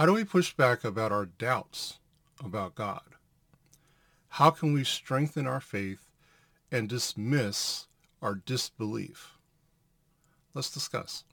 How 0.00 0.06
do 0.06 0.14
we 0.14 0.24
push 0.24 0.54
back 0.54 0.82
about 0.82 1.12
our 1.12 1.26
doubts 1.26 1.98
about 2.42 2.74
God? 2.74 3.02
How 4.28 4.48
can 4.48 4.72
we 4.72 4.82
strengthen 4.82 5.46
our 5.46 5.60
faith 5.60 6.06
and 6.72 6.88
dismiss 6.88 7.86
our 8.22 8.34
disbelief? 8.34 9.32
Let's 10.54 10.70
discuss. 10.70 11.24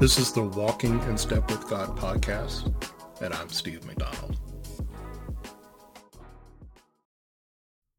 This 0.00 0.18
is 0.18 0.32
the 0.32 0.50
Walking 0.56 1.00
in 1.04 1.16
Step 1.16 1.48
with 1.48 1.68
God 1.70 1.96
podcast, 1.96 2.74
and 3.22 3.32
I'm 3.32 3.50
Steve 3.50 3.84
McDonald. 3.86 4.36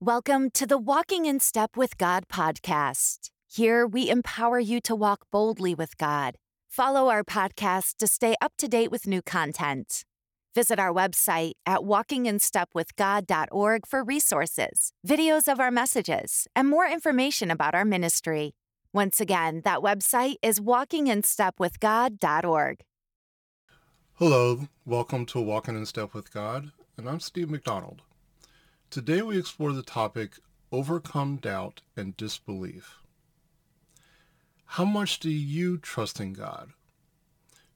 Welcome 0.09 0.49
to 0.55 0.65
the 0.65 0.79
Walking 0.79 1.27
in 1.27 1.39
Step 1.39 1.77
with 1.77 1.99
God 1.99 2.27
podcast. 2.27 3.29
Here 3.47 3.85
we 3.85 4.09
empower 4.09 4.57
you 4.57 4.81
to 4.81 4.95
walk 4.95 5.27
boldly 5.31 5.75
with 5.75 5.99
God. 5.99 6.33
Follow 6.67 7.09
our 7.09 7.23
podcast 7.23 7.97
to 7.97 8.07
stay 8.07 8.33
up 8.41 8.53
to 8.57 8.67
date 8.67 8.89
with 8.89 9.05
new 9.05 9.21
content. 9.21 10.03
Visit 10.55 10.79
our 10.79 10.91
website 10.91 11.51
at 11.67 11.81
walkinginstepwithgod.org 11.81 13.85
for 13.85 14.03
resources, 14.03 14.93
videos 15.07 15.47
of 15.47 15.59
our 15.59 15.69
messages, 15.69 16.47
and 16.55 16.67
more 16.67 16.87
information 16.87 17.51
about 17.51 17.75
our 17.75 17.85
ministry. 17.85 18.55
Once 18.91 19.21
again, 19.21 19.61
that 19.63 19.81
website 19.81 20.37
is 20.41 20.59
walkinginstepwithgod.org. 20.59 22.79
Hello, 24.15 24.67
welcome 24.85 25.27
to 25.27 25.39
Walking 25.39 25.75
in 25.75 25.85
Step 25.85 26.15
with 26.15 26.33
God, 26.33 26.71
and 26.97 27.07
I'm 27.07 27.19
Steve 27.19 27.51
McDonald. 27.51 28.01
Today 28.89 29.21
we 29.21 29.37
explore 29.37 29.71
the 29.71 29.83
topic 29.83 30.39
Overcome 30.71 31.37
Doubt 31.37 31.81
and 31.95 32.17
Disbelief. 32.17 33.03
How 34.65 34.83
much 34.83 35.19
do 35.19 35.29
you 35.29 35.77
trust 35.77 36.19
in 36.19 36.33
God? 36.33 36.71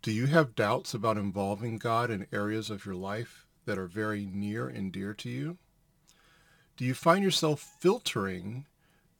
Do 0.02 0.12
you 0.12 0.26
have 0.26 0.56
doubts 0.56 0.96
about 0.96 1.18
involving 1.18 1.78
God 1.78 2.10
in 2.10 2.26
areas 2.32 2.72
of 2.72 2.84
your 2.84 2.96
life 2.96 3.46
that 3.66 3.78
are 3.78 3.86
very 3.86 4.26
near 4.26 4.68
and 4.68 4.92
dear 4.92 5.14
to 5.14 5.30
you? 5.30 5.58
Do 6.78 6.84
you 6.84 6.96
find 6.96 7.24
yourself 7.24 7.62
filtering 7.80 8.66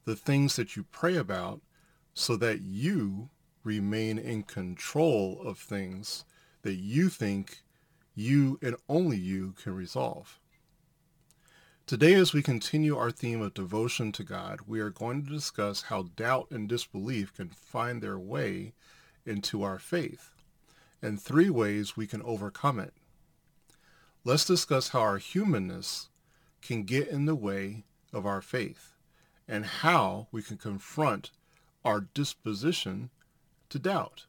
the 0.04 0.16
things 0.16 0.56
that 0.56 0.74
you 0.74 0.84
pray 0.90 1.16
about 1.16 1.60
so 2.12 2.36
that 2.36 2.60
you 2.60 3.30
remain 3.62 4.18
in 4.18 4.42
control 4.42 5.40
of 5.42 5.58
things 5.58 6.24
that 6.62 6.74
you 6.74 7.08
think 7.08 7.62
you 8.14 8.58
and 8.62 8.74
only 8.88 9.16
you 9.16 9.54
can 9.62 9.74
resolve. 9.74 10.40
Today, 11.86 12.14
as 12.14 12.32
we 12.32 12.42
continue 12.42 12.96
our 12.96 13.10
theme 13.10 13.42
of 13.42 13.52
devotion 13.52 14.10
to 14.12 14.24
God, 14.24 14.60
we 14.66 14.80
are 14.80 14.88
going 14.88 15.22
to 15.22 15.30
discuss 15.30 15.82
how 15.82 16.04
doubt 16.16 16.46
and 16.50 16.66
disbelief 16.66 17.34
can 17.34 17.50
find 17.50 18.00
their 18.00 18.18
way 18.18 18.72
into 19.26 19.62
our 19.62 19.78
faith 19.78 20.30
and 21.02 21.20
three 21.20 21.50
ways 21.50 21.94
we 21.94 22.06
can 22.06 22.22
overcome 22.22 22.80
it. 22.80 22.94
Let's 24.24 24.46
discuss 24.46 24.88
how 24.88 25.00
our 25.00 25.18
humanness 25.18 26.08
can 26.62 26.84
get 26.84 27.08
in 27.08 27.26
the 27.26 27.34
way 27.34 27.84
of 28.14 28.24
our 28.24 28.40
faith 28.40 28.94
and 29.46 29.66
how 29.66 30.28
we 30.32 30.40
can 30.40 30.56
confront 30.56 31.32
our 31.84 32.00
disposition 32.00 33.10
to 33.68 33.78
doubt. 33.78 34.24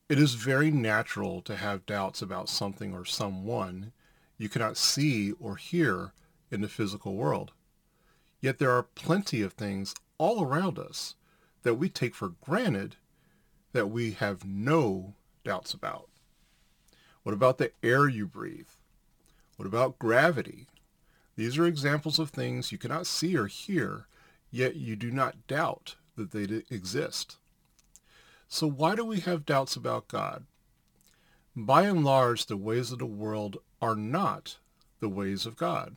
It 0.10 0.20
is 0.20 0.34
very 0.34 0.72
natural 0.72 1.42
to 1.44 1.56
have 1.56 1.86
doubts 1.86 2.22
about 2.22 2.50
something 2.50 2.94
or 2.94 3.06
someone 3.06 3.94
you 4.38 4.50
cannot 4.50 4.76
see 4.76 5.32
or 5.40 5.56
hear 5.56 6.12
in 6.52 6.60
the 6.60 6.68
physical 6.68 7.16
world. 7.16 7.54
Yet 8.42 8.60
there 8.60 8.72
are 8.72 8.84
plenty 8.84 9.42
of 9.42 9.54
things 9.54 9.96
all 10.18 10.44
around 10.44 10.78
us 10.78 11.16
that 11.64 11.76
we 11.76 11.88
take 11.88 12.14
for 12.14 12.34
granted 12.42 12.98
that 13.72 13.88
we 13.88 14.12
have 14.12 14.44
no 14.44 15.14
doubts 15.46 15.74
about. 15.74 16.10
What 17.24 17.32
about 17.34 17.58
the 17.58 17.72
air 17.82 18.10
you 18.10 18.28
breathe? 18.28 18.68
What 19.56 19.66
about 19.66 19.98
gravity? 19.98 20.68
These 21.38 21.60
are 21.60 21.68
examples 21.68 22.18
of 22.18 22.32
things 22.32 22.72
you 22.72 22.80
cannot 22.80 23.06
see 23.06 23.38
or 23.38 23.46
hear, 23.46 24.08
yet 24.50 24.76
you 24.76 24.96
do 24.96 25.12
not 25.12 25.46
doubt 25.46 25.96
that 26.16 26.32
they 26.32 26.64
exist. 26.76 27.38
So 28.48 28.68
why 28.68 28.96
do 28.96 29.06
we 29.06 29.20
have 29.20 29.46
doubts 29.46 29.76
about 29.76 30.08
God? 30.08 30.46
By 31.56 31.84
and 31.84 32.04
large, 32.04 32.48
the 32.48 32.58
ways 32.58 32.92
of 32.92 32.98
the 32.98 33.06
world 33.06 33.58
are 33.80 33.96
not 33.96 34.58
the 35.00 35.10
ways 35.10 35.46
of 35.46 35.56
God. 35.56 35.96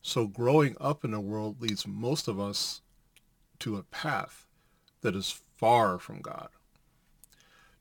So 0.00 0.28
growing 0.28 0.76
up 0.80 1.04
in 1.04 1.10
the 1.10 1.20
world 1.20 1.60
leads 1.60 1.86
most 1.86 2.28
of 2.28 2.38
us 2.38 2.82
to 3.58 3.76
a 3.76 3.82
path 3.82 4.46
that 5.00 5.16
is 5.16 5.42
far 5.56 5.98
from 5.98 6.20
God. 6.20 6.50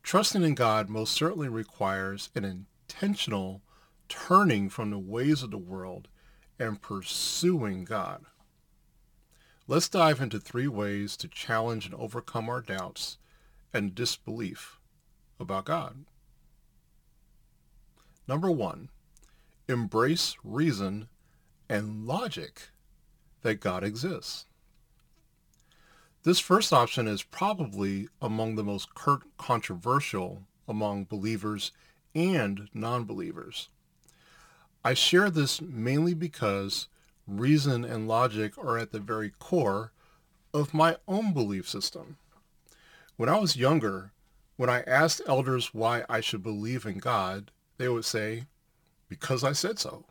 Trusting 0.02 0.42
in 0.42 0.56
God 0.56 0.90
most 0.90 1.14
certainly 1.14 1.48
requires 1.48 2.32
an 2.34 2.44
intentional 2.44 3.62
turning 4.10 4.68
from 4.68 4.90
the 4.90 5.00
ways 5.00 5.44
of 5.44 5.52
the 5.52 5.60
world 5.60 6.08
and 6.62 6.80
pursuing 6.80 7.84
God. 7.84 8.24
Let's 9.68 9.90
dive 9.90 10.22
into 10.22 10.40
three 10.40 10.68
ways 10.68 11.18
to 11.18 11.28
challenge 11.28 11.88
and 11.88 11.96
overcome 11.96 12.50
our 12.50 12.62
doubts 12.62 13.18
and 13.74 13.96
disbelief 13.96 14.78
about 15.40 15.66
God. 15.66 16.06
Number 18.28 18.52
one, 18.52 18.90
embrace 19.68 20.36
reason 20.44 21.08
and 21.68 22.06
logic 22.06 22.70
that 23.42 23.60
God 23.60 23.84
exists. 23.84 24.46
This 26.24 26.40
first 26.40 26.72
option 26.72 27.08
is 27.08 27.24
probably 27.24 28.08
among 28.22 28.56
the 28.56 28.64
most 28.64 28.90
controversial 29.38 30.44
among 30.68 31.06
believers 31.06 31.72
and 32.14 32.70
non-believers. 32.72 33.70
I 34.84 34.96
share 34.96 35.30
this 35.30 35.62
mainly 35.62 36.16
because 36.16 36.88
reason 37.28 37.86
and 37.86 38.08
logic 38.08 38.58
are 38.58 38.80
at 38.80 38.92
the 38.92 39.00
very 39.00 39.32
core 39.38 39.92
of 40.54 40.74
my 40.74 40.98
own 41.08 41.34
belief 41.34 41.70
system. 41.70 42.18
When 43.16 43.30
I 43.30 43.40
was 43.40 43.56
younger, 43.56 44.12
when 44.58 44.70
I 44.70 44.82
asked 44.82 45.22
elders 45.28 45.74
why 45.74 46.04
I 46.10 46.20
should 46.20 46.42
believe 46.42 46.86
in 46.86 46.98
God, 46.98 47.52
they 47.78 47.90
would 47.90 48.06
say, 48.06 48.46
because 49.08 49.44
I 49.44 49.54
said 49.54 49.78
so. 49.78 50.06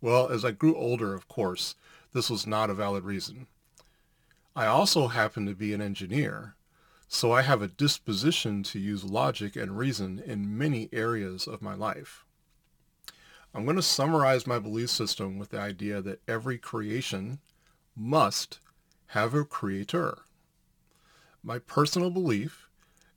Well, 0.00 0.28
as 0.28 0.44
I 0.44 0.50
grew 0.50 0.74
older, 0.76 1.12
of 1.12 1.28
course, 1.28 1.74
this 2.14 2.30
was 2.30 2.46
not 2.46 2.70
a 2.70 2.74
valid 2.74 3.04
reason. 3.04 3.46
I 4.56 4.66
also 4.66 5.08
happen 5.08 5.44
to 5.46 5.54
be 5.54 5.74
an 5.74 5.82
engineer, 5.82 6.54
so 7.08 7.32
I 7.32 7.42
have 7.42 7.60
a 7.60 7.68
disposition 7.68 8.62
to 8.64 8.78
use 8.78 9.04
logic 9.04 9.54
and 9.56 9.76
reason 9.76 10.22
in 10.24 10.56
many 10.56 10.88
areas 10.92 11.46
of 11.46 11.60
my 11.60 11.74
life. 11.74 12.24
I'm 13.54 13.64
going 13.64 13.76
to 13.76 13.82
summarize 13.82 14.46
my 14.46 14.58
belief 14.58 14.90
system 14.90 15.38
with 15.38 15.50
the 15.50 15.60
idea 15.60 16.02
that 16.02 16.20
every 16.26 16.58
creation 16.58 17.38
must 17.94 18.58
have 19.08 19.32
a 19.32 19.44
creator. 19.44 20.18
My 21.42 21.60
personal 21.60 22.10
belief 22.10 22.68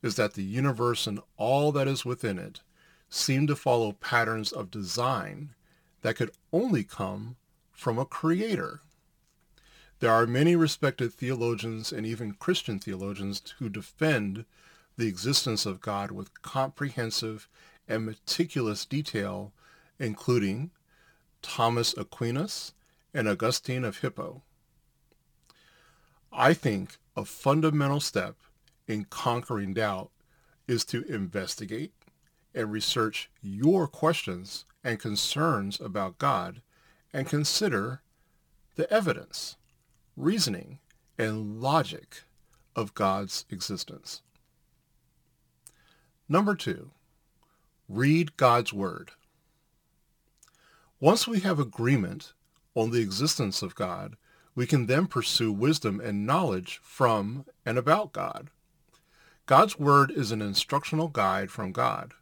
is 0.03 0.15
that 0.15 0.35
the 0.35 0.43
universe 0.43 1.07
and 1.07 1.19
all 1.37 1.71
that 1.71 1.87
is 1.87 2.05
within 2.05 2.37
it 2.37 2.61
seem 3.09 3.47
to 3.47 3.55
follow 3.55 3.93
patterns 3.93 4.51
of 4.51 4.69
design 4.69 5.55
that 6.01 6.17
could 6.17 6.31
only 6.53 6.83
come 6.83 7.37
from 7.71 7.97
a 7.97 8.05
creator. 8.05 8.81
There 9.99 10.11
are 10.11 10.27
many 10.27 10.55
respected 10.55 11.13
theologians 11.13 11.91
and 11.91 12.05
even 12.05 12.33
Christian 12.33 12.77
theologians 12.77 13.41
who 13.57 13.69
defend 13.69 14.45
the 14.97 15.07
existence 15.07 15.65
of 15.65 15.81
God 15.81 16.11
with 16.11 16.41
comprehensive 16.43 17.47
and 17.87 18.05
meticulous 18.05 18.85
detail, 18.85 19.53
including 19.99 20.71
Thomas 21.41 21.95
Aquinas 21.97 22.73
and 23.13 23.27
Augustine 23.27 23.83
of 23.83 23.99
Hippo. 23.99 24.43
I 26.31 26.53
think 26.53 26.97
a 27.15 27.25
fundamental 27.25 27.99
step 27.99 28.35
in 28.87 29.05
conquering 29.05 29.73
doubt 29.73 30.11
is 30.67 30.85
to 30.85 31.03
investigate 31.03 31.93
and 32.53 32.71
research 32.71 33.29
your 33.41 33.87
questions 33.87 34.65
and 34.83 34.99
concerns 34.99 35.79
about 35.79 36.17
God 36.17 36.61
and 37.13 37.27
consider 37.27 38.01
the 38.75 38.91
evidence, 38.91 39.57
reasoning, 40.15 40.79
and 41.17 41.61
logic 41.61 42.23
of 42.75 42.93
God's 42.93 43.45
existence. 43.49 44.21
Number 46.29 46.55
two, 46.55 46.91
read 47.89 48.37
God's 48.37 48.71
Word. 48.71 49.11
Once 50.99 51.27
we 51.27 51.41
have 51.41 51.59
agreement 51.59 52.33
on 52.73 52.89
the 52.89 53.01
existence 53.01 53.61
of 53.61 53.75
God, 53.75 54.15
we 54.55 54.65
can 54.65 54.87
then 54.87 55.05
pursue 55.05 55.51
wisdom 55.51 56.01
and 56.01 56.25
knowledge 56.25 56.79
from 56.81 57.45
and 57.63 57.77
about 57.77 58.11
God. 58.11 58.49
God's 59.45 59.77
Word 59.77 60.09
is 60.09 60.31
an 60.31 60.41
instructional 60.41 61.07
guide 61.07 61.51
from 61.51 61.71
God. 61.71 62.15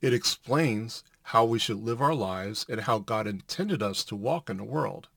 It 0.00 0.14
explains 0.14 1.02
how 1.22 1.44
we 1.44 1.58
should 1.58 1.78
live 1.78 2.00
our 2.00 2.14
lives 2.14 2.64
and 2.68 2.82
how 2.82 3.00
God 3.00 3.26
intended 3.26 3.82
us 3.82 4.04
to 4.04 4.14
walk 4.14 4.48
in 4.48 4.58
the 4.58 4.64
world. 4.64 5.08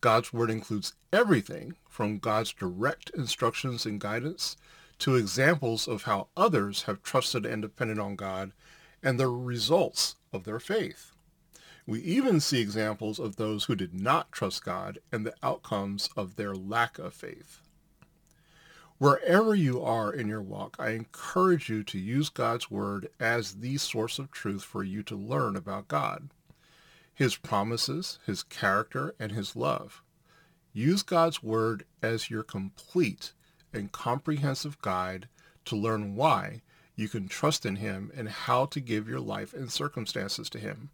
God's 0.00 0.32
Word 0.32 0.50
includes 0.50 0.94
everything 1.12 1.76
from 1.88 2.18
God's 2.18 2.52
direct 2.52 3.10
instructions 3.10 3.86
and 3.86 4.00
guidance 4.00 4.56
to 4.98 5.14
examples 5.14 5.86
of 5.86 6.02
how 6.02 6.26
others 6.36 6.82
have 6.82 7.04
trusted 7.04 7.46
and 7.46 7.62
depended 7.62 8.00
on 8.00 8.16
God 8.16 8.50
and 9.00 9.20
the 9.20 9.28
results 9.28 10.16
of 10.32 10.42
their 10.42 10.58
faith. 10.58 11.13
We 11.86 12.00
even 12.00 12.40
see 12.40 12.60
examples 12.60 13.18
of 13.18 13.36
those 13.36 13.64
who 13.64 13.74
did 13.74 13.92
not 13.92 14.32
trust 14.32 14.64
God 14.64 15.00
and 15.12 15.26
the 15.26 15.34
outcomes 15.42 16.08
of 16.16 16.36
their 16.36 16.54
lack 16.54 16.98
of 16.98 17.12
faith. 17.12 17.60
Wherever 18.96 19.54
you 19.54 19.82
are 19.82 20.10
in 20.10 20.28
your 20.28 20.40
walk, 20.40 20.76
I 20.78 20.90
encourage 20.90 21.68
you 21.68 21.82
to 21.82 21.98
use 21.98 22.30
God's 22.30 22.70
Word 22.70 23.10
as 23.20 23.56
the 23.56 23.76
source 23.76 24.18
of 24.18 24.30
truth 24.30 24.62
for 24.62 24.82
you 24.82 25.02
to 25.02 25.14
learn 25.14 25.56
about 25.56 25.88
God, 25.88 26.30
His 27.14 27.36
promises, 27.36 28.18
His 28.24 28.42
character, 28.42 29.14
and 29.18 29.32
His 29.32 29.54
love. 29.54 30.02
Use 30.72 31.02
God's 31.02 31.42
Word 31.42 31.84
as 32.02 32.30
your 32.30 32.44
complete 32.44 33.32
and 33.74 33.92
comprehensive 33.92 34.80
guide 34.80 35.28
to 35.66 35.76
learn 35.76 36.14
why 36.14 36.62
you 36.96 37.08
can 37.08 37.28
trust 37.28 37.66
in 37.66 37.76
Him 37.76 38.10
and 38.16 38.28
how 38.30 38.64
to 38.66 38.80
give 38.80 39.06
your 39.06 39.20
life 39.20 39.52
and 39.52 39.70
circumstances 39.70 40.48
to 40.48 40.58
Him. 40.58 40.90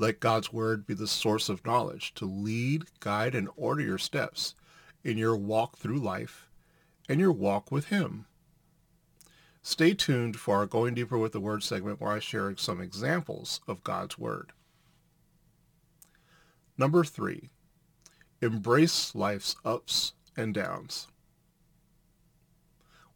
Let 0.00 0.18
God's 0.18 0.50
Word 0.50 0.86
be 0.86 0.94
the 0.94 1.06
source 1.06 1.50
of 1.50 1.66
knowledge 1.66 2.14
to 2.14 2.24
lead, 2.24 2.86
guide, 3.00 3.34
and 3.34 3.50
order 3.54 3.82
your 3.82 3.98
steps 3.98 4.54
in 5.04 5.18
your 5.18 5.36
walk 5.36 5.76
through 5.76 5.98
life 5.98 6.48
and 7.06 7.20
your 7.20 7.32
walk 7.32 7.70
with 7.70 7.88
Him. 7.88 8.24
Stay 9.60 9.92
tuned 9.92 10.36
for 10.36 10.56
our 10.56 10.64
Going 10.64 10.94
Deeper 10.94 11.18
with 11.18 11.32
the 11.32 11.40
Word 11.40 11.62
segment 11.62 12.00
where 12.00 12.12
I 12.12 12.18
share 12.18 12.56
some 12.56 12.80
examples 12.80 13.60
of 13.68 13.84
God's 13.84 14.16
Word. 14.16 14.52
Number 16.78 17.04
three, 17.04 17.50
embrace 18.40 19.14
life's 19.14 19.54
ups 19.66 20.14
and 20.34 20.54
downs. 20.54 21.08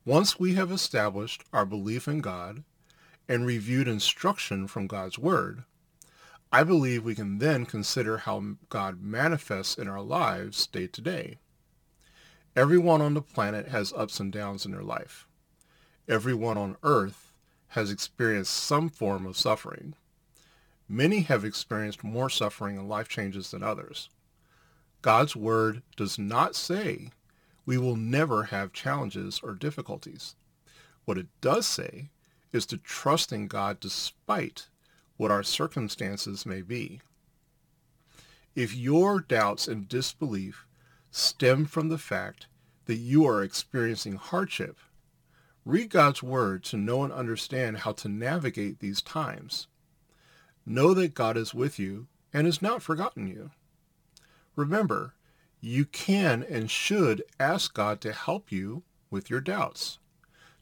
Once 0.05 0.39
we 0.39 0.53
have 0.53 0.71
established 0.71 1.45
our 1.51 1.65
belief 1.65 2.07
in 2.07 2.21
God 2.21 2.63
and 3.27 3.47
reviewed 3.47 3.89
instruction 3.89 4.67
from 4.67 4.87
God's 4.87 5.19
Word, 5.19 5.65
I 6.55 6.63
believe 6.63 7.03
we 7.03 7.17
can 7.17 7.39
then 7.39 7.67
consider 7.67 8.19
how 8.19 8.41
God 8.69 9.03
manifests 9.03 9.77
in 9.77 9.89
our 9.89 10.01
lives 10.01 10.69
day 10.69 10.87
to 10.87 11.01
day. 11.01 11.39
Everyone 12.55 13.03
on 13.03 13.15
the 13.15 13.23
planet 13.23 13.71
has 13.71 13.93
ups 13.93 14.21
and 14.21 14.33
downs 14.33 14.65
in 14.65 14.71
their 14.71 14.85
life. 14.85 15.27
Everyone 16.09 16.57
on 16.57 16.77
earth 16.85 17.33
has 17.71 17.91
experienced 17.91 18.55
some 18.55 18.89
form 18.89 19.27
of 19.27 19.37
suffering. 19.37 19.95
Many 20.89 21.23
have 21.23 21.45
experienced 21.45 22.05
more 22.05 22.31
suffering 22.31 22.79
and 22.79 22.89
life 22.89 23.09
changes 23.09 23.51
than 23.51 23.65
others. 23.65 24.09
God's 25.03 25.35
word 25.35 25.83
does 25.97 26.21
not 26.21 26.55
say 26.55 27.11
we 27.67 27.79
will 27.79 27.97
never 27.97 28.45
have 28.45 28.73
challenges 28.73 29.41
or 29.43 29.55
difficulties. 29.55 30.37
What 31.05 31.19
it 31.19 31.27
does 31.41 31.67
say 31.67 32.11
is 32.53 32.65
to 32.67 32.77
trust 32.77 33.33
in 33.33 33.49
God 33.49 33.81
despite 33.81 34.69
what 35.17 35.31
our 35.31 35.43
circumstances 35.43 36.45
may 36.45 36.63
be. 36.63 37.01
If 38.55 38.75
your 38.75 39.21
doubts 39.21 39.69
and 39.69 39.89
disbelief 39.89 40.67
stem 41.11 41.65
from 41.65 41.89
the 41.89 41.99
fact 41.99 42.49
that 42.87 42.97
you 42.97 43.25
are 43.25 43.43
experiencing 43.43 44.17
hardship. 44.17 44.77
Read 45.65 45.91
God's 45.91 46.23
Word 46.23 46.65
to 46.65 46.77
know 46.77 47.05
and 47.05 47.13
understand 47.13 47.79
how 47.79 47.93
to 47.93 48.09
navigate 48.09 48.81
these 48.81 49.01
times. 49.01 49.69
Know 50.67 50.93
that 50.95 51.15
God 51.15 51.37
is 51.37 51.55
with 51.55 51.79
you 51.79 52.09
and 52.33 52.47
has 52.47 52.61
not 52.61 52.83
forgotten 52.83 53.27
you. 53.27 53.53
Remember, 54.57 55.15
you 55.61 55.85
can 55.85 56.43
and 56.43 56.71
should 56.71 57.23
ask 57.39 57.73
God 57.73 58.01
to 58.03 58.13
help 58.13 58.53
you 58.53 58.83
with 59.11 59.31
your 59.31 59.41
doubts, 59.41 59.99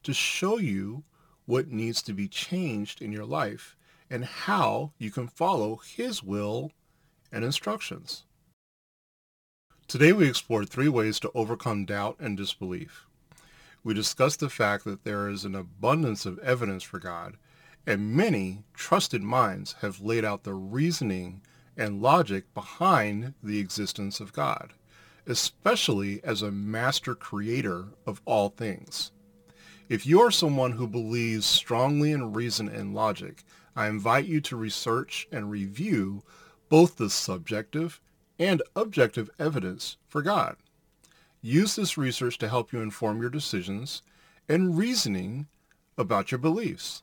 to 0.03 0.13
show 0.13 0.59
you 0.59 1.03
what 1.47 1.69
needs 1.69 2.03
to 2.03 2.13
be 2.13 2.29
changed 2.29 3.03
in 3.03 3.11
your 3.11 3.25
life 3.25 3.75
and 4.13 4.27
how 4.27 4.93
you 4.99 5.11
can 5.11 5.27
follow 5.27 5.77
his 5.77 6.23
will 6.23 6.71
and 7.33 7.43
instructions. 7.43 8.25
Today 9.89 10.13
we 10.13 10.29
explored 10.29 10.69
three 10.69 10.89
ways 10.89 11.19
to 11.21 11.31
overcome 11.35 11.87
doubt 11.87 12.17
and 12.21 12.37
disbelief. 12.37 13.07
We 13.83 13.95
discussed 13.95 14.41
the 14.41 14.51
fact 14.51 14.85
that 14.85 15.05
there 15.05 15.31
is 15.31 15.47
an 15.47 15.55
abundance 15.55 16.27
of 16.27 16.39
evidence 16.41 16.83
for 16.83 16.99
God, 16.99 17.39
and 17.87 18.15
many 18.15 18.65
trusted 18.75 19.23
minds 19.23 19.77
have 19.81 20.03
laid 20.03 20.27
out 20.27 20.45
the 20.45 20.55
reasoning 20.55 21.41
and 21.75 22.03
logic 22.03 22.53
behind 22.53 23.33
the 23.43 23.59
existence 23.59 24.21
of 24.21 24.35
God, 24.35 24.75
especially 25.27 26.23
as 26.23 26.43
a 26.43 26.53
master 26.53 27.15
creator 27.15 27.87
of 28.07 28.21
all 28.27 28.51
things. 28.51 29.11
If 29.89 30.07
you 30.07 30.21
are 30.21 30.31
someone 30.31 30.73
who 30.73 30.87
believes 30.87 31.47
strongly 31.47 32.13
in 32.13 32.35
reason 32.35 32.69
and 32.69 32.95
logic, 32.95 33.43
I 33.75 33.89
invite 33.89 34.27
you 34.27 34.41
to 34.43 34.57
research 34.57 35.27
and 35.33 35.51
review 35.51 36.23
both 36.69 36.97
the 36.97 37.11
subjective 37.11 38.01
and 38.39 38.63
objective 38.77 39.31
evidence 39.39 39.97
for 40.09 40.23
God. 40.23 40.57
Use 41.41 41.77
this 41.77 41.99
research 41.99 42.39
to 42.39 42.49
help 42.49 42.73
you 42.73 42.81
inform 42.81 43.21
your 43.21 43.31
decisions 43.31 44.03
and 44.49 44.77
reasoning 44.77 45.47
about 45.97 46.31
your 46.31 46.39
beliefs. 46.39 47.03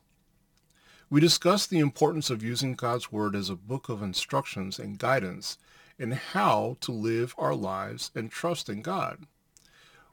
We 1.08 1.20
discussed 1.20 1.70
the 1.70 1.80
importance 1.80 2.30
of 2.30 2.42
using 2.42 2.74
God's 2.74 3.10
Word 3.10 3.34
as 3.34 3.50
a 3.50 3.56
book 3.56 3.88
of 3.88 4.02
instructions 4.02 4.78
and 4.78 4.98
guidance 4.98 5.58
in 5.98 6.12
how 6.12 6.76
to 6.80 6.92
live 6.92 7.34
our 7.36 7.54
lives 7.54 8.10
and 8.14 8.30
trust 8.30 8.68
in 8.68 8.80
God. 8.80 9.26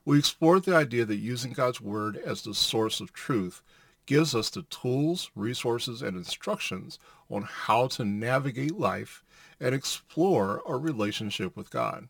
We 0.05 0.17
explored 0.17 0.63
the 0.63 0.75
idea 0.75 1.05
that 1.05 1.17
using 1.17 1.53
God's 1.53 1.79
Word 1.79 2.17
as 2.17 2.41
the 2.41 2.53
source 2.53 2.99
of 2.99 3.13
truth 3.13 3.61
gives 4.07 4.33
us 4.33 4.49
the 4.49 4.63
tools, 4.63 5.29
resources, 5.35 6.01
and 6.01 6.17
instructions 6.17 6.97
on 7.29 7.43
how 7.43 7.85
to 7.87 8.03
navigate 8.03 8.79
life 8.79 9.23
and 9.59 9.75
explore 9.75 10.63
our 10.65 10.79
relationship 10.79 11.55
with 11.55 11.69
God. 11.69 12.07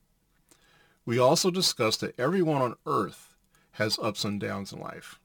We 1.06 1.20
also 1.20 1.52
discussed 1.52 2.00
that 2.02 2.18
everyone 2.20 2.62
on 2.62 2.76
earth 2.86 3.36
has 3.72 4.00
ups 4.00 4.24
and 4.24 4.40
downs 4.40 4.72
in 4.72 4.80
life. 4.80 5.20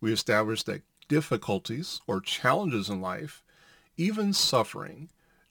We 0.00 0.12
established 0.12 0.66
that 0.66 0.82
difficulties 1.08 2.00
or 2.06 2.20
challenges 2.20 2.88
in 2.88 3.00
life, 3.00 3.42
even 3.96 4.32
suffering, 4.32 5.08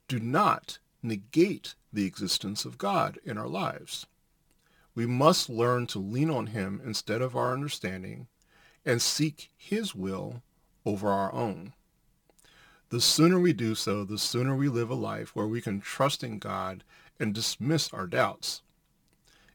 do 0.07 0.19
not 0.19 0.79
negate 1.01 1.75
the 1.93 2.05
existence 2.05 2.65
of 2.65 2.77
God 2.77 3.19
in 3.23 3.37
our 3.37 3.47
lives. 3.47 4.05
We 4.95 5.05
must 5.05 5.49
learn 5.49 5.87
to 5.87 5.99
lean 5.99 6.29
on 6.29 6.47
him 6.47 6.81
instead 6.83 7.21
of 7.21 7.35
our 7.35 7.53
understanding 7.53 8.27
and 8.85 9.01
seek 9.01 9.49
his 9.57 9.93
will 9.93 10.41
over 10.85 11.09
our 11.09 11.33
own. 11.33 11.73
The 12.89 13.01
sooner 13.01 13.39
we 13.39 13.53
do 13.53 13.75
so, 13.75 14.03
the 14.03 14.17
sooner 14.17 14.55
we 14.55 14.67
live 14.67 14.89
a 14.89 14.95
life 14.95 15.35
where 15.35 15.47
we 15.47 15.61
can 15.61 15.79
trust 15.79 16.23
in 16.23 16.39
God 16.39 16.83
and 17.19 17.33
dismiss 17.33 17.93
our 17.93 18.07
doubts. 18.07 18.61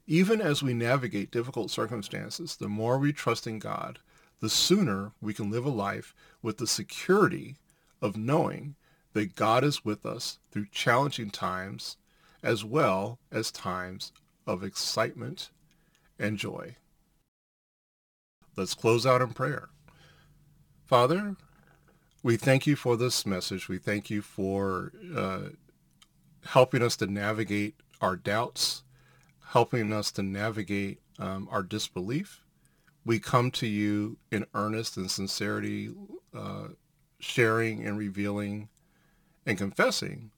Even 0.06 0.40
as 0.40 0.62
we 0.62 0.72
navigate 0.72 1.30
difficult 1.30 1.70
circumstances, 1.70 2.56
the 2.56 2.68
more 2.68 2.98
we 2.98 3.12
trust 3.12 3.46
in 3.46 3.58
God, 3.58 3.98
the 4.40 4.48
sooner 4.48 5.12
we 5.20 5.34
can 5.34 5.50
live 5.50 5.66
a 5.66 5.70
life 5.70 6.14
with 6.42 6.58
the 6.58 6.66
security 6.66 7.56
of 8.00 8.16
knowing 8.16 8.76
that 9.14 9.34
God 9.34 9.64
is 9.64 9.84
with 9.84 10.06
us 10.06 10.38
through 10.50 10.66
challenging 10.70 11.30
times 11.30 11.96
as 12.42 12.64
well 12.64 13.18
as 13.32 13.50
times 13.50 14.12
of 14.46 14.62
excitement 14.62 15.50
and 16.18 16.38
joy. 16.38 16.76
Let's 18.56 18.74
close 18.74 19.04
out 19.04 19.20
in 19.20 19.34
prayer. 19.34 19.68
Father, 20.86 21.36
we 22.22 22.36
thank 22.36 22.66
you 22.66 22.74
for 22.74 22.96
this 22.96 23.26
message. 23.26 23.68
We 23.68 23.78
thank 23.78 24.08
you 24.08 24.22
for 24.22 24.92
uh, 25.14 25.50
helping 26.46 26.82
us 26.82 26.96
to 26.96 27.06
navigate 27.06 27.74
our 28.00 28.16
doubts, 28.16 28.82
helping 29.48 29.92
us 29.92 30.10
to 30.12 30.22
navigate 30.22 31.00
um, 31.18 31.48
our 31.50 31.62
disbelief. 31.62 32.42
We 33.04 33.18
come 33.18 33.50
to 33.52 33.66
you 33.66 34.16
in 34.32 34.46
earnest 34.54 34.96
and 34.96 35.10
sincerity, 35.10 35.94
uh, 36.34 36.68
sharing 37.20 37.86
and 37.86 37.98
revealing 37.98 38.68
and 39.44 39.58
confessing 39.58 40.30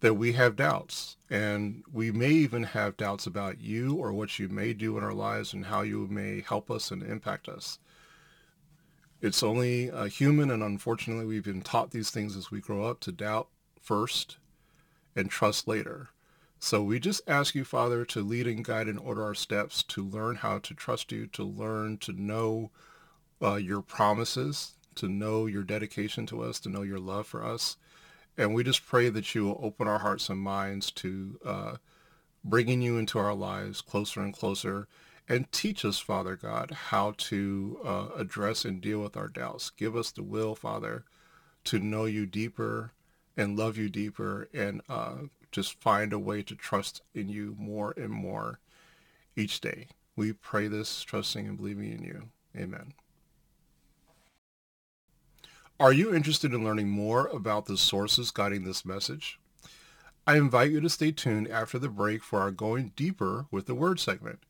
that 0.00 0.14
we 0.14 0.32
have 0.32 0.56
doubts. 0.56 1.16
And 1.30 1.82
we 1.92 2.10
may 2.10 2.30
even 2.30 2.62
have 2.62 2.96
doubts 2.96 3.26
about 3.26 3.60
you 3.60 3.94
or 3.94 4.12
what 4.12 4.38
you 4.38 4.48
may 4.48 4.72
do 4.72 4.96
in 4.96 5.04
our 5.04 5.12
lives 5.12 5.52
and 5.52 5.66
how 5.66 5.82
you 5.82 6.06
may 6.08 6.40
help 6.40 6.70
us 6.70 6.90
and 6.90 7.02
impact 7.02 7.48
us. 7.48 7.78
It's 9.20 9.42
only 9.42 9.88
a 9.88 10.06
human, 10.06 10.50
and 10.50 10.62
unfortunately, 10.62 11.26
we've 11.26 11.44
been 11.44 11.62
taught 11.62 11.90
these 11.90 12.10
things 12.10 12.36
as 12.36 12.50
we 12.52 12.60
grow 12.60 12.84
up 12.84 13.00
to 13.00 13.12
doubt 13.12 13.48
first 13.82 14.36
and 15.16 15.28
trust 15.28 15.66
later. 15.66 16.10
So 16.60 16.82
we 16.82 17.00
just 17.00 17.20
ask 17.26 17.54
you, 17.54 17.64
Father, 17.64 18.04
to 18.06 18.20
lead 18.20 18.46
and 18.46 18.64
guide 18.64 18.86
and 18.86 18.98
order 18.98 19.24
our 19.24 19.34
steps, 19.34 19.82
to 19.84 20.04
learn 20.04 20.36
how 20.36 20.58
to 20.58 20.74
trust 20.74 21.10
you, 21.10 21.26
to 21.28 21.42
learn 21.42 21.98
to 21.98 22.12
know 22.12 22.70
uh, 23.42 23.56
your 23.56 23.80
promises, 23.80 24.74
to 24.96 25.08
know 25.08 25.46
your 25.46 25.62
dedication 25.62 26.26
to 26.26 26.42
us, 26.42 26.60
to 26.60 26.68
know 26.68 26.82
your 26.82 26.98
love 26.98 27.26
for 27.26 27.44
us. 27.44 27.76
And 28.38 28.54
we 28.54 28.62
just 28.62 28.86
pray 28.86 29.10
that 29.10 29.34
you 29.34 29.44
will 29.44 29.60
open 29.60 29.88
our 29.88 29.98
hearts 29.98 30.28
and 30.28 30.38
minds 30.38 30.92
to 30.92 31.40
uh, 31.44 31.76
bringing 32.44 32.80
you 32.80 32.96
into 32.96 33.18
our 33.18 33.34
lives 33.34 33.80
closer 33.80 34.20
and 34.20 34.32
closer 34.32 34.86
and 35.28 35.50
teach 35.52 35.84
us, 35.84 35.98
Father 35.98 36.36
God, 36.36 36.70
how 36.70 37.14
to 37.18 37.80
uh, 37.84 38.08
address 38.16 38.64
and 38.64 38.80
deal 38.80 39.00
with 39.00 39.16
our 39.16 39.28
doubts. 39.28 39.70
Give 39.70 39.96
us 39.96 40.12
the 40.12 40.22
will, 40.22 40.54
Father, 40.54 41.04
to 41.64 41.80
know 41.80 42.04
you 42.06 42.24
deeper 42.24 42.92
and 43.36 43.58
love 43.58 43.76
you 43.76 43.90
deeper 43.90 44.48
and 44.54 44.80
uh, 44.88 45.16
just 45.50 45.80
find 45.80 46.12
a 46.12 46.18
way 46.18 46.42
to 46.42 46.54
trust 46.54 47.02
in 47.14 47.28
you 47.28 47.56
more 47.58 47.92
and 47.96 48.10
more 48.10 48.60
each 49.36 49.60
day. 49.60 49.88
We 50.16 50.32
pray 50.32 50.68
this 50.68 51.02
trusting 51.02 51.46
and 51.46 51.56
believing 51.56 51.92
in 51.92 52.02
you. 52.04 52.28
Amen. 52.56 52.94
Are 55.80 55.92
you 55.92 56.12
interested 56.12 56.52
in 56.52 56.64
learning 56.64 56.88
more 56.88 57.28
about 57.28 57.66
the 57.66 57.76
sources 57.76 58.32
guiding 58.32 58.64
this 58.64 58.84
message? 58.84 59.38
I 60.26 60.36
invite 60.36 60.72
you 60.72 60.80
to 60.80 60.90
stay 60.90 61.12
tuned 61.12 61.46
after 61.46 61.78
the 61.78 61.88
break 61.88 62.24
for 62.24 62.40
our 62.40 62.50
Going 62.50 62.90
Deeper 62.96 63.46
with 63.52 63.66
the 63.66 63.76
Word 63.76 64.00
segment. 64.00 64.40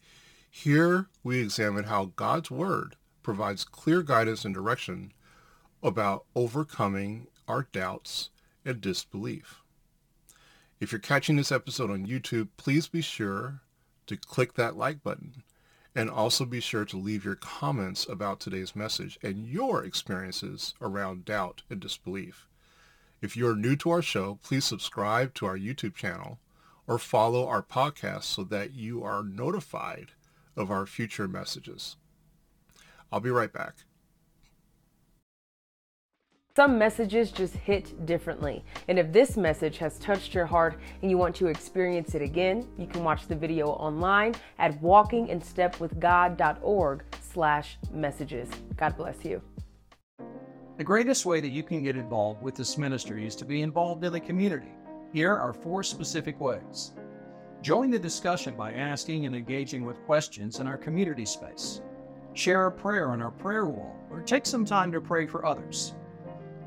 Here 0.51 1.09
we 1.23 1.41
examine 1.41 1.85
how 1.85 2.13
God's 2.17 2.51
Word 2.51 2.97
provides 3.23 3.67
clear 3.67 4.03
guidance 4.03 4.47
and 4.47 4.55
direction 4.55 5.13
about 5.83 6.25
overcoming 6.35 7.27
our 7.47 7.69
doubts 7.73 8.31
and 8.65 8.81
disbelief. 8.81 9.61
If 10.81 10.93
you're 10.93 10.99
catching 10.99 11.37
this 11.37 11.53
episode 11.53 11.91
on 11.91 12.07
YouTube, 12.07 12.49
please 12.57 12.89
be 12.89 13.03
sure 13.03 13.61
to 14.07 14.17
click 14.17 14.55
that 14.55 14.79
like 14.79 15.03
button 15.03 15.43
and 15.95 16.11
also 16.11 16.45
be 16.45 16.61
sure 16.61 16.85
to 16.85 16.97
leave 16.97 17.25
your 17.25 17.35
comments 17.35 18.07
about 18.09 18.40
today's 18.40 18.76
message 18.76 19.18
and 19.23 19.47
your 19.47 19.85
experiences 19.85 20.75
around 20.80 21.25
doubt 21.25 21.62
and 21.71 21.80
disbelief. 21.80 22.47
If 23.21 23.37
you're 23.37 23.57
new 23.57 23.75
to 23.76 23.90
our 23.90 24.02
show, 24.02 24.38
please 24.42 24.64
subscribe 24.64 25.35
to 25.35 25.47
our 25.47 25.59
YouTube 25.59 25.95
channel 25.95 26.38
or 26.87 26.99
follow 26.99 27.47
our 27.47 27.62
podcast 27.62 28.25
so 28.25 28.45
that 28.45 28.75
you 28.75 29.02
are 29.02 29.23
notified 29.23 30.12
of 30.57 30.71
our 30.71 30.87
future 30.87 31.28
messages. 31.28 31.97
I'll 33.11 33.21
be 33.21 33.30
right 33.30 33.52
back. 33.52 33.85
Some 36.59 36.75
messages 36.77 37.31
just 37.31 37.55
hit 37.55 38.05
differently. 38.05 38.65
And 38.88 38.99
if 38.99 39.12
this 39.12 39.37
message 39.37 39.79
has 39.79 39.97
touched 40.00 40.35
your 40.35 40.45
heart 40.45 40.77
and 41.03 41.09
you 41.09 41.17
want 41.17 41.37
to 41.37 41.47
experience 41.47 42.17
it 42.17 42.23
again, 42.23 42.67
you 42.77 42.88
can 42.88 43.05
watch 43.05 43.29
the 43.29 43.37
video 43.37 43.69
online 43.69 44.35
at 44.59 44.83
walkinginstepwithgod.org 44.83 47.05
slash 47.21 47.79
messages. 47.93 48.49
God 48.77 48.97
bless 48.97 49.25
you. 49.25 49.41
The 50.79 50.83
greatest 50.83 51.25
way 51.25 51.41
that 51.41 51.50
you 51.50 51.62
can 51.62 51.85
get 51.85 51.97
involved 51.97 52.43
with 52.43 52.57
this 52.57 52.77
ministry 52.77 53.25
is 53.25 53.37
to 53.37 53.45
be 53.45 53.62
involved 53.62 54.03
in 54.03 54.12
the 54.12 54.19
community. 54.19 54.73
Here 55.12 55.37
are 55.37 55.53
four 55.53 55.85
specific 55.85 56.41
ways. 56.41 56.91
Join 57.62 57.88
the 57.88 58.00
discussion 58.00 58.57
by 58.57 58.73
asking 58.73 59.27
and 59.27 59.37
engaging 59.37 59.85
with 59.85 60.05
questions 60.07 60.59
in 60.59 60.67
our 60.67 60.77
community 60.77 61.25
space. 61.25 61.83
Share 62.35 62.67
a 62.67 62.73
prayer 62.73 63.12
on 63.12 63.23
our 63.23 63.31
prayer 63.31 63.67
wall 63.67 63.95
or 64.11 64.23
take 64.23 64.45
some 64.45 64.65
time 64.65 64.91
to 64.91 65.00
pray 65.00 65.25
for 65.25 65.47
others. 65.47 65.95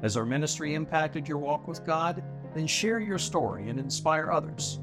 Has 0.02 0.18
our 0.18 0.26
ministry 0.26 0.74
impacted 0.74 1.28
your 1.28 1.38
walk 1.38 1.68
with 1.68 1.86
God? 1.86 2.24
Then 2.56 2.66
share 2.66 3.00
your 3.00 3.20
story 3.20 3.70
and 3.70 3.80
inspire 3.80 4.32
others. 4.32 4.80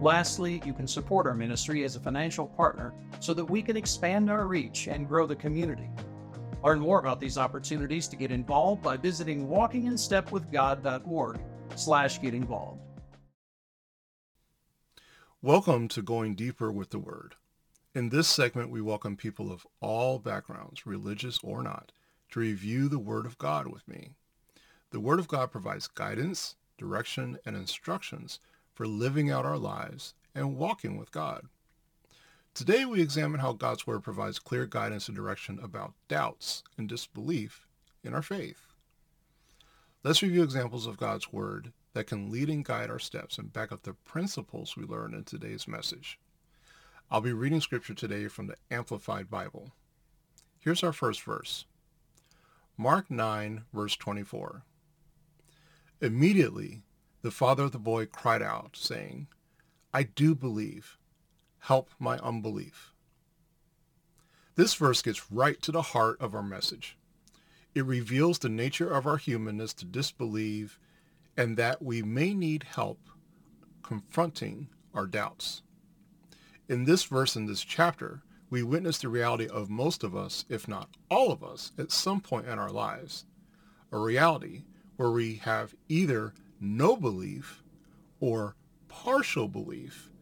Lastly, 0.00 0.62
you 0.64 0.72
can 0.72 0.86
support 0.86 1.26
our 1.26 1.34
ministry 1.34 1.82
as 1.82 1.96
a 1.96 2.00
financial 2.00 2.46
partner 2.46 2.94
so 3.18 3.34
that 3.34 3.44
we 3.44 3.60
can 3.60 3.76
expand 3.76 4.30
our 4.30 4.46
reach 4.46 4.86
and 4.86 5.08
grow 5.08 5.26
the 5.26 5.34
community. 5.34 5.90
Learn 6.62 6.78
more 6.78 7.00
about 7.00 7.18
these 7.18 7.38
opportunities 7.38 8.06
to 8.06 8.14
get 8.14 8.30
involved 8.30 8.84
by 8.84 8.96
visiting 8.96 9.48
walkinginstepwithgod.org 9.48 11.40
slash 11.74 12.20
get 12.20 12.32
involved. 12.32 12.80
Welcome 15.42 15.88
to 15.88 16.02
Going 16.02 16.36
Deeper 16.36 16.70
with 16.70 16.90
the 16.90 17.00
Word. 17.00 17.34
In 17.96 18.10
this 18.10 18.28
segment, 18.28 18.70
we 18.70 18.80
welcome 18.80 19.16
people 19.16 19.50
of 19.50 19.66
all 19.80 20.20
backgrounds, 20.20 20.86
religious 20.86 21.40
or 21.42 21.64
not, 21.64 21.90
to 22.30 22.38
review 22.38 22.88
the 22.88 23.00
Word 23.00 23.26
of 23.26 23.38
God 23.38 23.66
with 23.66 23.88
me. 23.88 24.12
The 24.92 25.00
Word 25.00 25.18
of 25.18 25.26
God 25.26 25.50
provides 25.50 25.88
guidance, 25.88 26.54
direction, 26.76 27.38
and 27.46 27.56
instructions 27.56 28.40
for 28.74 28.86
living 28.86 29.30
out 29.30 29.46
our 29.46 29.56
lives 29.56 30.12
and 30.34 30.58
walking 30.58 30.98
with 30.98 31.10
God. 31.10 31.46
Today 32.52 32.84
we 32.84 33.00
examine 33.00 33.40
how 33.40 33.54
God's 33.54 33.86
Word 33.86 34.02
provides 34.02 34.38
clear 34.38 34.66
guidance 34.66 35.08
and 35.08 35.16
direction 35.16 35.58
about 35.62 35.94
doubts 36.08 36.62
and 36.76 36.90
disbelief 36.90 37.66
in 38.04 38.12
our 38.12 38.20
faith. 38.20 38.66
Let's 40.04 40.20
review 40.20 40.42
examples 40.42 40.86
of 40.86 40.98
God's 40.98 41.32
Word 41.32 41.72
that 41.94 42.06
can 42.06 42.30
lead 42.30 42.50
and 42.50 42.62
guide 42.62 42.90
our 42.90 42.98
steps 42.98 43.38
and 43.38 43.50
back 43.50 43.72
up 43.72 43.84
the 43.84 43.94
principles 43.94 44.76
we 44.76 44.84
learn 44.84 45.14
in 45.14 45.24
today's 45.24 45.66
message. 45.66 46.18
I'll 47.10 47.22
be 47.22 47.32
reading 47.32 47.62
scripture 47.62 47.94
today 47.94 48.28
from 48.28 48.46
the 48.46 48.56
Amplified 48.70 49.30
Bible. 49.30 49.72
Here's 50.58 50.82
our 50.82 50.92
first 50.92 51.22
verse. 51.22 51.64
Mark 52.76 53.10
9, 53.10 53.64
verse 53.72 53.96
24. 53.96 54.64
Immediately, 56.02 56.82
the 57.22 57.30
father 57.30 57.62
of 57.62 57.70
the 57.70 57.78
boy 57.78 58.06
cried 58.06 58.42
out, 58.42 58.76
saying, 58.76 59.28
I 59.94 60.02
do 60.02 60.34
believe. 60.34 60.98
Help 61.60 61.90
my 62.00 62.18
unbelief. 62.18 62.92
This 64.56 64.74
verse 64.74 65.00
gets 65.00 65.30
right 65.30 65.62
to 65.62 65.70
the 65.70 65.80
heart 65.80 66.20
of 66.20 66.34
our 66.34 66.42
message. 66.42 66.96
It 67.72 67.84
reveals 67.84 68.40
the 68.40 68.48
nature 68.48 68.92
of 68.92 69.06
our 69.06 69.16
humanness 69.16 69.72
to 69.74 69.84
disbelieve 69.84 70.80
and 71.36 71.56
that 71.56 71.80
we 71.80 72.02
may 72.02 72.34
need 72.34 72.64
help 72.64 72.98
confronting 73.84 74.70
our 74.92 75.06
doubts. 75.06 75.62
In 76.68 76.84
this 76.84 77.04
verse 77.04 77.36
in 77.36 77.46
this 77.46 77.62
chapter, 77.62 78.22
we 78.50 78.64
witness 78.64 78.98
the 78.98 79.08
reality 79.08 79.46
of 79.46 79.70
most 79.70 80.02
of 80.02 80.16
us, 80.16 80.46
if 80.48 80.66
not 80.66 80.88
all 81.08 81.30
of 81.30 81.44
us, 81.44 81.70
at 81.78 81.92
some 81.92 82.20
point 82.20 82.48
in 82.48 82.58
our 82.58 82.72
lives. 82.72 83.24
A 83.92 83.98
reality 83.98 84.64
where 85.02 85.10
we 85.10 85.34
have 85.34 85.74
either 85.88 86.32
no 86.60 86.94
belief 86.94 87.64
or 88.20 88.54
partial 88.86 89.48
belief 89.48 90.12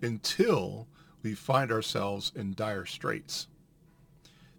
until 0.00 0.86
we 1.24 1.34
find 1.34 1.72
ourselves 1.72 2.30
in 2.36 2.54
dire 2.54 2.86
straits. 2.86 3.48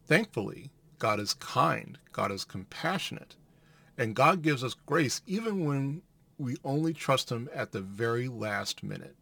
Thankfully, 0.05 0.69
God 0.97 1.17
is 1.21 1.33
kind, 1.33 1.97
God 2.11 2.29
is 2.29 2.43
compassionate, 2.43 3.37
and 3.97 4.17
God 4.17 4.41
gives 4.41 4.65
us 4.65 4.75
grace 4.85 5.21
even 5.25 5.63
when 5.63 6.01
we 6.37 6.57
only 6.65 6.93
trust 6.93 7.31
him 7.31 7.47
at 7.55 7.71
the 7.71 7.79
very 7.79 8.27
last 8.27 8.83
minute. 8.83 9.15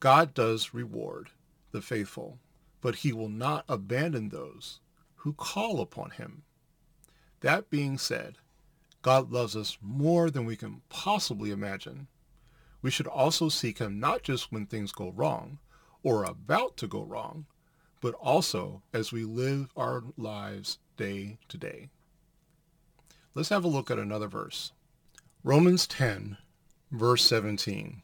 God 0.00 0.32
does 0.32 0.72
reward 0.72 1.28
the 1.72 1.82
faithful, 1.82 2.38
but 2.80 2.94
he 2.96 3.12
will 3.12 3.28
not 3.28 3.66
abandon 3.68 4.30
those 4.30 4.80
who 5.16 5.34
call 5.34 5.82
upon 5.82 6.08
him. 6.12 6.44
That 7.40 7.68
being 7.68 7.98
said, 7.98 8.38
God 9.04 9.30
loves 9.30 9.54
us 9.54 9.76
more 9.82 10.30
than 10.30 10.46
we 10.46 10.56
can 10.56 10.80
possibly 10.88 11.50
imagine. 11.50 12.08
We 12.80 12.90
should 12.90 13.06
also 13.06 13.50
seek 13.50 13.76
him 13.76 14.00
not 14.00 14.22
just 14.22 14.50
when 14.50 14.64
things 14.64 14.92
go 14.92 15.12
wrong 15.12 15.58
or 16.02 16.24
about 16.24 16.78
to 16.78 16.86
go 16.86 17.02
wrong, 17.02 17.44
but 18.00 18.14
also 18.14 18.82
as 18.94 19.12
we 19.12 19.24
live 19.24 19.68
our 19.76 20.04
lives 20.16 20.78
day 20.96 21.36
to 21.48 21.58
day. 21.58 21.90
Let's 23.34 23.50
have 23.50 23.62
a 23.62 23.68
look 23.68 23.90
at 23.90 23.98
another 23.98 24.26
verse. 24.26 24.72
Romans 25.42 25.86
10, 25.86 26.38
verse 26.90 27.26
17. 27.26 28.00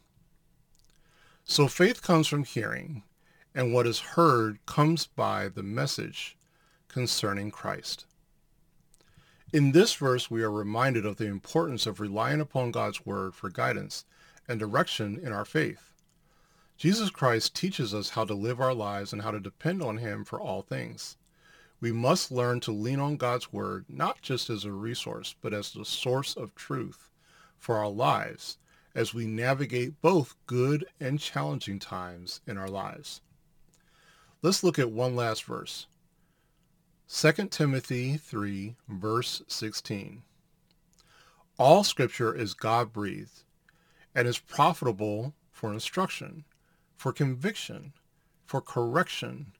So 1.43 1.67
faith 1.67 2.03
comes 2.03 2.27
from 2.27 2.43
hearing, 2.43 3.01
and 3.55 3.73
what 3.73 3.87
is 3.87 3.99
heard 3.99 4.63
comes 4.67 5.07
by 5.07 5.49
the 5.49 5.63
message 5.63 6.37
concerning 6.87 7.49
Christ. 7.49 8.05
In 9.53 9.73
this 9.73 9.93
verse, 9.95 10.31
we 10.31 10.43
are 10.43 10.51
reminded 10.51 11.05
of 11.05 11.17
the 11.17 11.25
importance 11.25 11.85
of 11.85 11.99
relying 11.99 12.39
upon 12.39 12.71
God's 12.71 13.05
word 13.05 13.35
for 13.35 13.49
guidance 13.49 14.05
and 14.47 14.57
direction 14.57 15.19
in 15.21 15.33
our 15.33 15.43
faith. 15.43 15.91
Jesus 16.77 17.09
Christ 17.09 17.53
teaches 17.53 17.93
us 17.93 18.11
how 18.11 18.23
to 18.23 18.33
live 18.33 18.61
our 18.61 18.73
lives 18.73 19.11
and 19.11 19.23
how 19.23 19.31
to 19.31 19.41
depend 19.41 19.83
on 19.83 19.97
him 19.97 20.23
for 20.23 20.39
all 20.39 20.61
things. 20.61 21.17
We 21.81 21.91
must 21.91 22.31
learn 22.31 22.61
to 22.61 22.71
lean 22.71 23.01
on 23.01 23.17
God's 23.17 23.51
word 23.51 23.83
not 23.89 24.21
just 24.21 24.49
as 24.49 24.63
a 24.63 24.71
resource, 24.71 25.35
but 25.41 25.53
as 25.53 25.73
the 25.73 25.83
source 25.83 26.37
of 26.37 26.55
truth 26.55 27.09
for 27.57 27.75
our 27.75 27.89
lives 27.89 28.57
as 28.95 29.13
we 29.13 29.27
navigate 29.27 30.01
both 30.01 30.35
good 30.47 30.85
and 30.97 31.19
challenging 31.19 31.79
times 31.79 32.39
in 32.47 32.57
our 32.57 32.69
lives. 32.69 33.19
Let's 34.41 34.63
look 34.63 34.79
at 34.79 34.91
one 34.91 35.15
last 35.15 35.43
verse. 35.43 35.87
2 37.13 37.31
Timothy 37.49 38.15
3, 38.15 38.75
verse 38.87 39.41
16. 39.47 40.23
All 41.59 41.83
scripture 41.83 42.33
is 42.33 42.53
God-breathed 42.53 43.43
and 44.15 44.27
is 44.27 44.39
profitable 44.39 45.33
for 45.51 45.73
instruction, 45.73 46.45
for 46.95 47.11
conviction, 47.11 47.91
for 48.45 48.61
correction, 48.61 49.51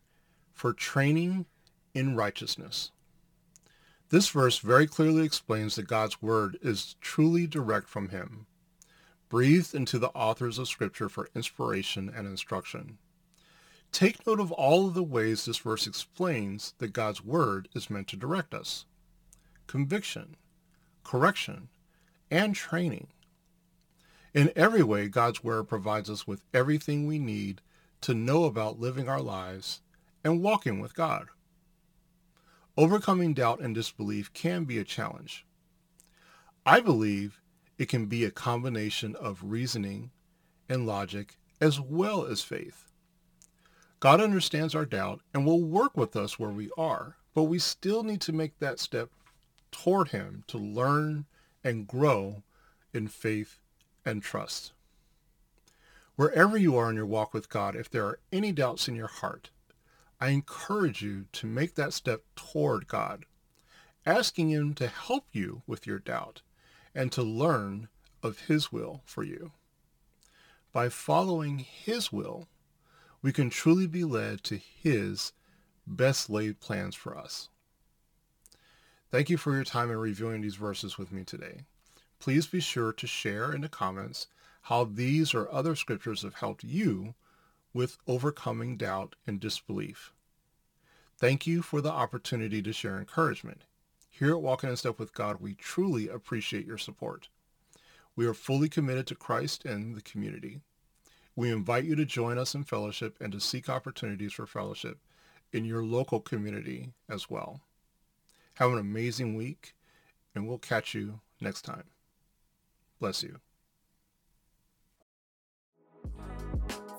for 0.53 0.72
training 0.72 1.46
in 1.93 2.15
righteousness. 2.15 2.91
This 4.10 4.29
verse 4.29 4.60
very 4.60 4.88
clearly 4.88 5.25
explains 5.25 5.75
that 5.75 5.88
God's 5.88 6.22
word 6.22 6.58
is 6.62 6.96
truly 7.01 7.48
direct 7.48 7.89
from 7.89 8.10
him 8.10 8.48
breathed 9.31 9.74
into 9.74 9.98
the 9.98 10.10
authors 10.10 10.58
of 10.58 10.67
Scripture 10.67 11.08
for 11.08 11.29
inspiration 11.34 12.12
and 12.13 12.27
instruction. 12.27 12.98
Take 13.91 14.25
note 14.25 14.39
of 14.39 14.51
all 14.53 14.88
of 14.88 14.93
the 14.93 15.03
ways 15.03 15.45
this 15.45 15.57
verse 15.57 15.86
explains 15.86 16.74
that 16.77 16.93
God's 16.93 17.24
Word 17.24 17.67
is 17.75 17.89
meant 17.89 18.07
to 18.10 18.15
direct 18.15 18.53
us. 18.53 18.86
Conviction, 19.67 20.38
correction, 21.03 21.67
and 22.29 22.55
training. 22.55 23.07
In 24.33 24.51
every 24.55 24.81
way, 24.81 25.10
God's 25.10 25.43
Word 25.43 25.67
provides 25.67 26.10
us 26.10 26.25
with 26.25 26.41
everything 26.53 27.05
we 27.05 27.19
need 27.19 27.62
to 28.01 28.13
know 28.13 28.45
about 28.45 28.79
living 28.79 29.10
our 29.10 29.21
lives 29.21 29.81
and 30.24 30.41
walking 30.41 30.79
with 30.79 30.95
God. 30.95 31.27
Overcoming 32.77 33.33
doubt 33.33 33.60
and 33.60 33.75
disbelief 33.75 34.31
can 34.31 34.63
be 34.63 34.77
a 34.77 34.86
challenge. 34.86 35.45
I 36.65 36.79
believe 36.79 37.41
it 37.77 37.89
can 37.89 38.05
be 38.05 38.24
a 38.24 38.31
combination 38.31 39.15
of 39.17 39.41
reasoning 39.43 40.12
and 40.69 40.88
logic 40.88 41.36
as 41.60 41.79
well 41.81 42.25
as 42.25 42.41
faith. 42.41 42.90
God 44.01 44.20
understands 44.20 44.74
our 44.74 44.86
doubt 44.86 45.22
and 45.31 45.46
will 45.46 45.62
work 45.62 45.96
with 45.96 46.15
us 46.15 46.39
where 46.39 46.50
we 46.50 46.72
are, 46.75 47.17
but 47.36 47.43
we 47.43 47.60
still 47.60 48.01
need 48.01 48.20
to 48.22 48.34
make 48.34 48.58
that 48.58 48.79
step 48.79 49.12
toward 49.72 50.08
him 50.08 50.43
to 50.48 50.58
learn 50.58 51.25
and 51.63 51.88
grow 51.88 52.41
in 52.96 53.08
faith 53.08 53.60
and 54.03 54.24
trust. 54.24 54.74
Wherever 56.15 56.58
you 56.58 56.75
are 56.77 56.89
in 56.89 56.96
your 56.96 57.05
walk 57.05 57.31
with 57.31 57.48
God, 57.48 57.75
if 57.75 57.91
there 57.91 58.05
are 58.08 58.20
any 58.34 58.51
doubts 58.51 58.88
in 58.88 58.96
your 58.96 59.05
heart, 59.05 59.51
I 60.20 60.29
encourage 60.29 61.03
you 61.03 61.25
to 61.34 61.46
make 61.46 61.75
that 61.75 61.93
step 61.93 62.24
toward 62.36 62.88
God, 62.88 63.25
asking 64.04 64.49
him 64.49 64.73
to 64.75 64.88
help 64.88 65.25
you 65.32 65.62
with 65.67 65.86
your 65.86 65.99
doubt 65.99 66.41
and 66.95 67.12
to 67.12 67.21
learn 67.21 67.88
of 68.23 68.47
his 68.47 68.71
will 68.71 69.02
for 69.06 69.21
you. 69.21 69.52
By 70.73 70.89
following 70.89 71.60
his 71.60 72.12
will, 72.12 72.47
we 73.21 73.31
can 73.31 73.49
truly 73.49 73.88
be 73.88 74.03
led 74.03 74.43
to 74.43 74.57
his 74.57 75.31
best 75.86 76.29
laid 76.29 76.60
plans 76.60 76.95
for 76.95 77.17
us. 77.17 77.49
Thank 79.10 79.29
you 79.29 79.38
for 79.38 79.53
your 79.53 79.63
time 79.63 79.91
in 79.91 79.97
reviewing 79.97 80.41
these 80.41 80.55
verses 80.55 80.97
with 80.97 81.12
me 81.12 81.23
today. 81.23 81.62
Please 82.19 82.47
be 82.47 82.60
sure 82.60 82.93
to 82.93 83.07
share 83.07 83.51
in 83.51 83.62
the 83.62 83.69
comments 83.69 84.27
how 84.63 84.86
these 84.86 85.34
or 85.34 85.51
other 85.51 85.75
scriptures 85.75 86.21
have 86.21 86.36
helped 86.36 86.63
you 86.63 87.15
with 87.73 87.97
overcoming 88.07 88.77
doubt 88.77 89.15
and 89.25 89.39
disbelief. 89.39 90.13
Thank 91.17 91.45
you 91.45 91.62
for 91.62 91.81
the 91.81 91.91
opportunity 91.91 92.62
to 92.62 92.73
share 92.73 92.97
encouragement. 92.97 93.63
Here 94.10 94.31
at 94.31 94.41
Walking 94.41 94.69
in 94.69 94.77
Step 94.77 94.99
with 94.99 95.13
God, 95.13 95.38
we 95.39 95.53
truly 95.53 96.07
appreciate 96.07 96.65
your 96.65 96.77
support. 96.77 97.29
We 98.15 98.25
are 98.25 98.34
fully 98.34 98.69
committed 98.69 99.07
to 99.07 99.15
Christ 99.15 99.65
and 99.65 99.95
the 99.95 100.01
community. 100.01 100.62
We 101.36 101.52
invite 101.52 101.86
you 101.86 101.96
to 101.96 102.06
join 102.06 102.38
us 102.38 102.56
in 102.56 102.63
fellowship 102.63 103.17
and 103.22 103.32
to 103.32 103.39
seek 103.39 103.70
opportunities 103.70 104.34
for 104.34 104.46
fellowship 104.46 104.98
in 105.54 105.65
your 105.65 105.84
local 105.84 106.20
community 106.20 106.94
as 107.10 107.30
well. 107.30 107.62
Have 108.56 108.72
an 108.72 108.80
amazing 108.80 109.36
week, 109.36 109.74
and 110.36 110.48
we'll 110.48 110.58
catch 110.58 110.94
you 110.94 111.20
next 111.39 111.63
time. 111.63 111.86
Bless 113.00 113.24
you. 113.24 113.39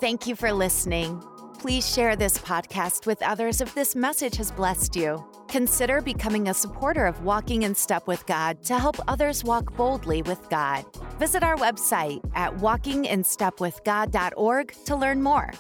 Thank 0.01 0.27
you 0.27 0.35
for 0.35 0.53
listening. 0.53 1.23
Please 1.63 1.89
share 1.89 2.17
this 2.17 2.37
podcast 2.39 3.07
with 3.07 3.23
others 3.23 3.61
if 3.61 3.73
this 3.73 3.95
message 3.95 4.35
has 4.35 4.51
blessed 4.51 4.97
you. 4.97 5.25
Consider 5.47 6.01
becoming 6.01 6.49
a 6.49 6.55
supporter 6.55 7.07
of 7.07 7.23
Walking 7.23 7.63
in 7.63 7.73
Step 7.73 8.09
with 8.09 8.27
God 8.27 8.65
to 8.65 8.81
help 8.81 8.97
others 9.07 9.45
walk 9.45 9.77
boldly 9.77 10.23
with 10.23 10.51
God. 10.51 10.85
Visit 11.21 11.45
our 11.45 11.55
website 11.55 12.29
at 12.35 12.53
walkinginstepwithgod.org 12.57 14.75
to 14.87 14.97
learn 14.97 15.23
more. 15.23 15.53